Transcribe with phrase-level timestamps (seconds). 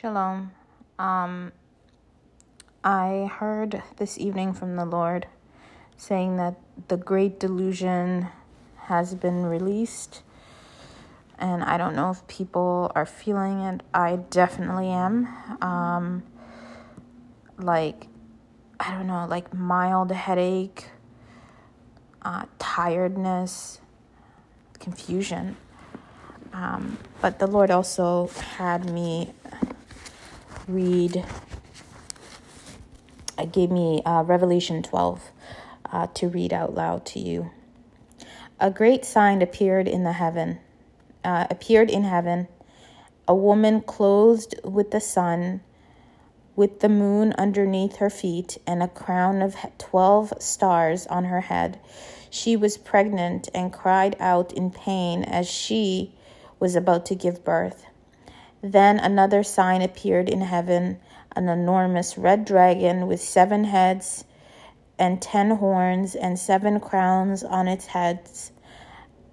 [0.00, 0.52] Shalom.
[0.98, 1.52] Um,
[2.82, 5.26] I heard this evening from the Lord
[5.98, 6.54] saying that
[6.88, 8.28] the great delusion
[8.84, 10.22] has been released.
[11.38, 13.82] And I don't know if people are feeling it.
[13.92, 15.28] I definitely am.
[15.60, 16.22] Um,
[17.58, 18.06] like,
[18.78, 20.88] I don't know, like mild headache,
[22.22, 23.82] uh, tiredness,
[24.78, 25.58] confusion.
[26.54, 29.34] Um, but the Lord also had me
[30.68, 31.24] read,
[33.38, 35.30] uh, gave me uh, Revelation 12
[35.92, 37.50] uh, to read out loud to you.
[38.58, 40.58] A great sign appeared in the heaven,
[41.24, 42.48] uh, appeared in heaven,
[43.26, 45.60] a woman clothed with the sun,
[46.56, 51.80] with the moon underneath her feet, and a crown of 12 stars on her head.
[52.28, 56.14] She was pregnant and cried out in pain as she
[56.58, 57.86] was about to give birth.
[58.62, 60.98] Then another sign appeared in heaven
[61.34, 64.24] an enormous red dragon with seven heads
[64.98, 68.52] and ten horns and seven crowns on its heads.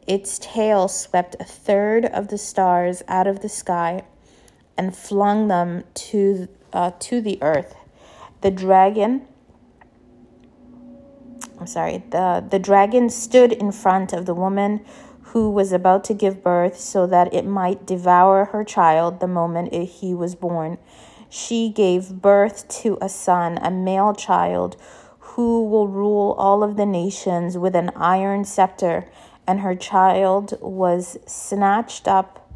[0.05, 4.03] Its tail swept a third of the stars out of the sky
[4.77, 7.75] and flung them to, uh, to the earth.
[8.41, 9.27] The dragon,
[11.59, 14.85] I'm sorry, the, the dragon stood in front of the woman
[15.37, 19.71] who was about to give birth so that it might devour her child the moment
[19.71, 20.79] he was born.
[21.29, 24.77] She gave birth to a son, a male child,
[25.19, 29.07] who will rule all of the nations with an iron scepter,
[29.45, 32.51] and her child was snatched up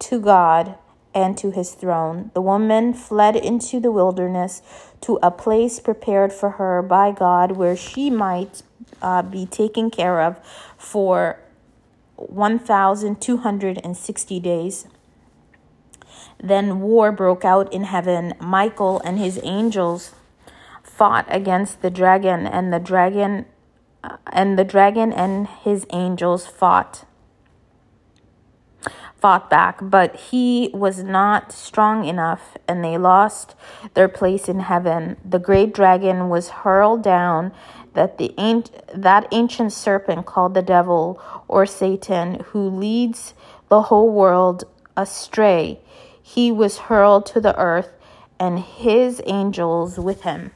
[0.00, 0.74] to God
[1.14, 2.32] and to his throne.
[2.34, 4.60] The woman fled into the wilderness
[5.02, 8.64] to a place prepared for her by God where she might
[9.00, 10.40] uh, be taken care of
[10.76, 11.38] for
[12.28, 14.86] 1,260 days.
[16.42, 18.34] Then war broke out in heaven.
[18.40, 20.14] Michael and his angels
[20.82, 23.44] fought against the dragon, and the dragon
[24.02, 27.04] uh, and the dragon and his angels fought
[29.24, 33.54] fought back, but he was not strong enough, and they lost
[33.94, 35.16] their place in heaven.
[35.24, 37.50] The great dragon was hurled down,
[37.94, 38.34] that the
[38.94, 41.18] that ancient serpent called the devil
[41.48, 43.32] or Satan, who leads
[43.70, 44.64] the whole world
[44.94, 45.80] astray.
[46.22, 47.94] He was hurled to the earth,
[48.38, 50.50] and his angels with him.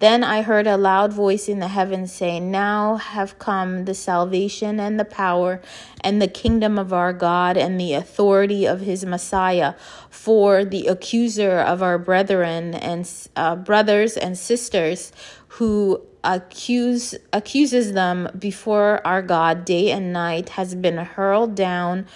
[0.00, 4.78] Then I heard a loud voice in the heavens say, Now have come the salvation
[4.78, 5.60] and the power
[6.02, 9.74] and the kingdom of our God and the authority of his Messiah.
[10.08, 15.10] For the accuser of our brethren and uh, brothers and sisters
[15.48, 22.06] who accuse accuses them before our God day and night has been hurled down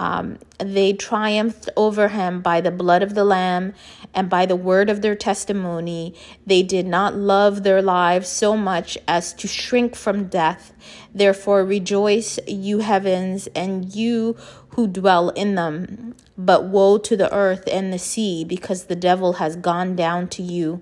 [0.00, 3.74] um, they triumphed over him by the blood of the Lamb
[4.14, 6.14] and by the word of their testimony.
[6.46, 10.72] They did not love their lives so much as to shrink from death.
[11.14, 14.36] Therefore, rejoice, you heavens, and you
[14.70, 16.14] who dwell in them.
[16.38, 20.42] But woe to the earth and the sea, because the devil has gone down to
[20.42, 20.80] you.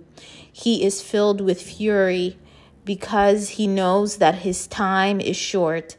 [0.53, 2.39] He is filled with fury,
[2.85, 5.97] because he knows that his time is short.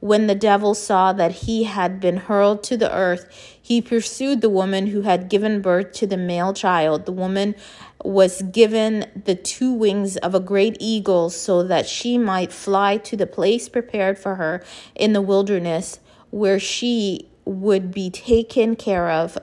[0.00, 3.28] When the devil saw that he had been hurled to the earth,
[3.60, 7.04] he pursued the woman who had given birth to the male child.
[7.04, 7.54] The woman
[8.02, 13.16] was given the two wings of a great eagle so that she might fly to
[13.16, 16.00] the place prepared for her in the wilderness
[16.30, 19.36] where she would be taken care of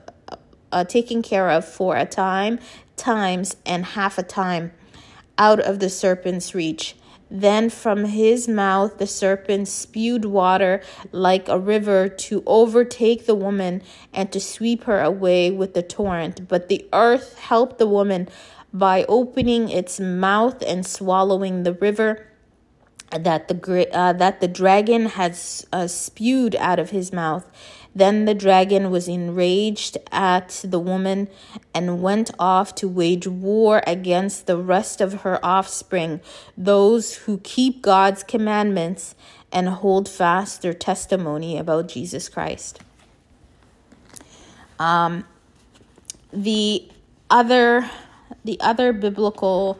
[0.71, 2.59] uh, taken care of for a time
[2.95, 4.71] times and half a time
[5.37, 6.95] out of the serpent's reach
[7.29, 13.81] then from his mouth the serpent spewed water like a river to overtake the woman
[14.13, 16.47] and to sweep her away with the torrent.
[16.47, 18.29] But the earth helped the woman
[18.73, 22.27] by opening its mouth and swallowing the river
[23.11, 25.37] that the uh, that the dragon had
[25.71, 27.49] uh, spewed out of his mouth.
[27.95, 31.29] Then the dragon was enraged at the woman
[31.73, 36.21] and went off to wage war against the rest of her offspring,
[36.55, 39.15] those who keep God's commandments
[39.51, 42.79] and hold fast their testimony about Jesus Christ.
[44.77, 45.25] Um,
[46.31, 46.87] the
[47.31, 47.89] other,
[48.43, 49.79] the other biblical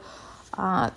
[0.57, 0.89] uh,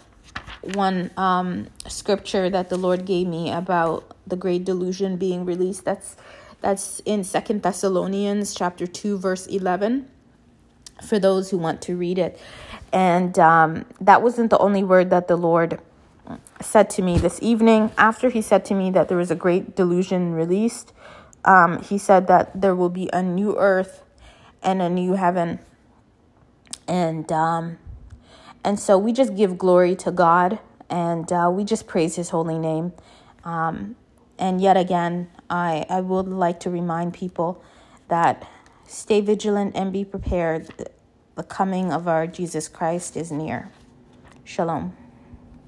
[0.62, 5.84] one um, scripture that the Lord gave me about the great delusion being released.
[5.84, 6.16] That's
[6.60, 10.10] that's in Second Thessalonians chapter 2 verse 11
[11.06, 12.38] for those who want to read it.
[12.92, 15.80] And um, that wasn't the only word that the Lord
[16.60, 17.92] said to me this evening.
[17.96, 20.92] After he said to me that there was a great delusion released,
[21.44, 24.02] um, he said that there will be a new earth
[24.62, 25.60] and a new heaven.
[26.86, 27.78] And um,
[28.64, 30.58] and so we just give glory to God
[30.88, 32.92] and uh, we just praise His holy name.
[33.44, 33.96] Um,
[34.38, 37.62] and yet again, I I would like to remind people
[38.08, 38.48] that
[38.86, 40.68] stay vigilant and be prepared.
[41.36, 43.70] The coming of our Jesus Christ is near.
[44.44, 44.99] Shalom.